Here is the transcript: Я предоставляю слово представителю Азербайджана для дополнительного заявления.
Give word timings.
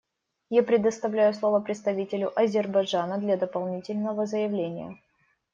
Я 0.49 0.63
предоставляю 0.63 1.31
слово 1.31 1.59
представителю 1.59 2.31
Азербайджана 2.35 3.19
для 3.19 3.37
дополнительного 3.37 4.25
заявления. 4.25 4.97